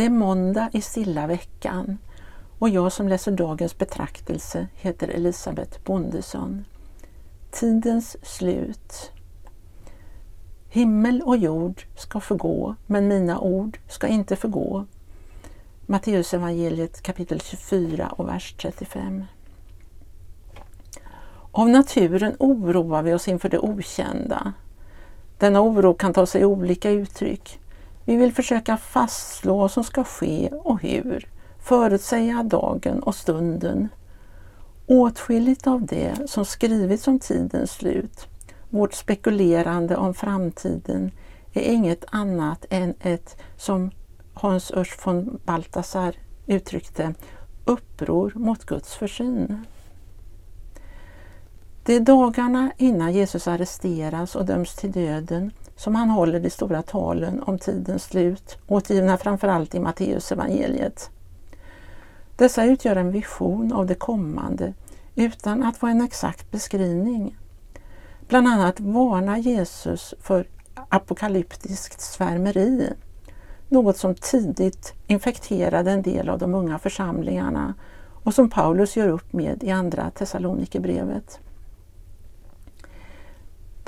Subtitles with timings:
[0.00, 1.98] Det är måndag i stilla veckan
[2.58, 6.64] och jag som läser dagens betraktelse heter Elisabeth Bondesson.
[7.50, 9.12] Tidens slut.
[10.68, 14.86] Himmel och jord ska förgå, men mina ord ska inte förgå.
[15.86, 19.24] Matteus evangeliet kapitel 24 och vers 35.
[21.52, 24.52] Av naturen oroar vi oss inför det okända.
[25.38, 27.60] Denna oro kan ta sig olika uttryck.
[28.10, 33.88] Vi vill försöka fastslå vad som ska ske och hur, förutsäga dagen och stunden.
[34.86, 38.26] Åtskilligt av det som skrivits om tidens slut,
[38.70, 41.10] vårt spekulerande om framtiden,
[41.52, 43.90] är inget annat än ett, som
[44.34, 46.14] Hans Urs von Balthasar
[46.46, 47.14] uttryckte,
[47.64, 49.64] uppror mot Guds försyn.
[51.84, 56.82] Det är dagarna innan Jesus arresteras och döms till döden som han håller de stora
[56.82, 61.10] talen om tidens slut, återgivna framförallt i Matteusevangeliet.
[62.36, 64.74] Dessa utgör en vision av det kommande
[65.14, 67.36] utan att vara en exakt beskrivning.
[68.28, 70.46] Bland annat varnar Jesus för
[70.88, 72.92] apokalyptiskt svärmeri,
[73.68, 77.74] något som tidigt infekterade en del av de unga församlingarna
[78.24, 81.40] och som Paulus gör upp med i Andra Thessalonikerbrevet.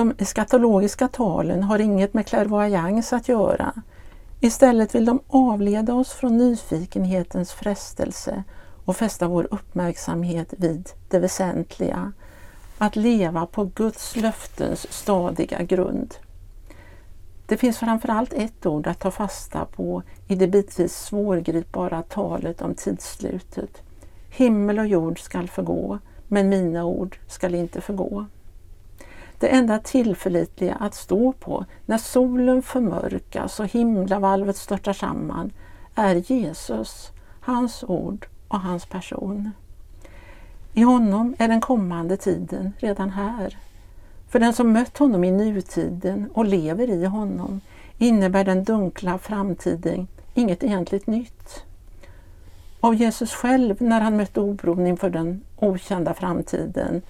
[0.00, 3.82] De eskatologiska talen har inget med klärvoajans att göra.
[4.40, 8.44] Istället vill de avleda oss från nyfikenhetens frestelse
[8.84, 12.12] och fästa vår uppmärksamhet vid det väsentliga,
[12.78, 16.14] att leva på Guds löftens stadiga grund.
[17.46, 22.74] Det finns framförallt ett ord att ta fasta på i det bitvis svårgripbara talet om
[22.74, 23.82] tidsslutet.
[24.30, 28.26] Himmel och jord skall förgå, men mina ord skall inte förgå.
[29.40, 35.52] Det enda tillförlitliga att stå på när solen förmörkas och himlavalvet störtar samman
[35.94, 37.10] är Jesus,
[37.40, 39.50] hans ord och hans person.
[40.74, 43.58] I honom är den kommande tiden redan här.
[44.28, 47.60] För den som mött honom i nutiden och lever i honom
[47.98, 51.64] innebär den dunkla framtiden inget egentligt nytt.
[52.80, 57.02] Av Jesus själv när han mötte oron inför den okända framtiden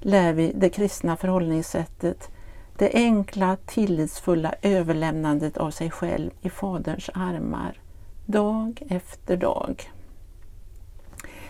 [0.00, 2.30] lär vi det kristna förhållningssättet,
[2.76, 7.80] det enkla, tillitsfulla överlämnandet av sig själv i Faderns armar,
[8.26, 9.90] dag efter dag.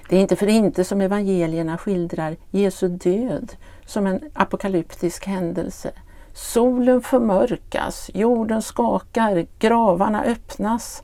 [0.09, 3.53] Det är inte för inte som evangelierna skildrar Jesu död
[3.87, 5.93] som en apokalyptisk händelse.
[6.33, 11.03] Solen förmörkas, jorden skakar, gravarna öppnas.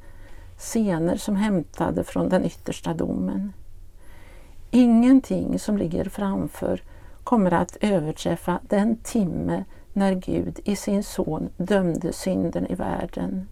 [0.58, 3.52] Scener som hämtade från den yttersta domen.
[4.70, 6.82] Ingenting som ligger framför
[7.24, 13.48] kommer att överträffa den timme när Gud i sin son dömde synden i världen.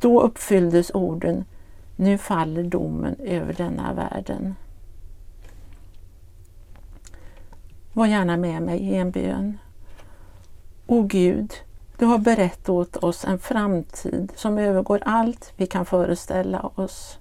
[0.00, 1.44] Då uppfylldes orden
[1.96, 4.54] Nu faller domen över denna världen.
[7.92, 9.58] Var gärna med mig i en bön.
[10.86, 11.52] O Gud,
[11.98, 17.18] du har berättat åt oss en framtid som övergår allt vi kan föreställa oss.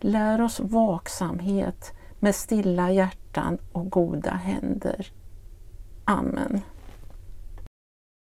[0.00, 5.12] Lär oss vaksamhet med stilla hjärtan och goda händer.
[6.04, 6.60] Amen.